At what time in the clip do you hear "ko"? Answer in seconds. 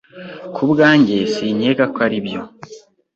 1.93-1.99